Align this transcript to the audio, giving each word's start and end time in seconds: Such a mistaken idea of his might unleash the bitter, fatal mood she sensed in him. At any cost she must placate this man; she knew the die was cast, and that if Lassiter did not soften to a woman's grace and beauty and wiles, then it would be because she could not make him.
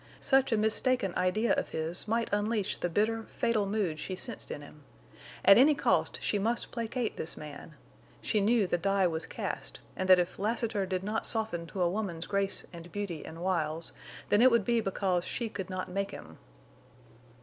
Such 0.19 0.51
a 0.51 0.57
mistaken 0.57 1.13
idea 1.15 1.53
of 1.53 1.69
his 1.69 2.07
might 2.07 2.33
unleash 2.33 2.77
the 2.79 2.89
bitter, 2.89 3.21
fatal 3.29 3.67
mood 3.67 3.99
she 3.99 4.15
sensed 4.15 4.49
in 4.49 4.63
him. 4.63 4.81
At 5.45 5.59
any 5.59 5.75
cost 5.75 6.17
she 6.23 6.39
must 6.39 6.71
placate 6.71 7.17
this 7.17 7.37
man; 7.37 7.75
she 8.19 8.41
knew 8.41 8.65
the 8.65 8.79
die 8.79 9.05
was 9.05 9.27
cast, 9.27 9.79
and 9.95 10.09
that 10.09 10.17
if 10.17 10.39
Lassiter 10.39 10.87
did 10.87 11.03
not 11.03 11.27
soften 11.27 11.67
to 11.67 11.83
a 11.83 11.87
woman's 11.91 12.25
grace 12.25 12.63
and 12.73 12.91
beauty 12.91 13.23
and 13.23 13.43
wiles, 13.43 13.91
then 14.29 14.41
it 14.41 14.49
would 14.49 14.65
be 14.65 14.81
because 14.81 15.23
she 15.23 15.49
could 15.49 15.69
not 15.69 15.87
make 15.87 16.09
him. 16.09 16.39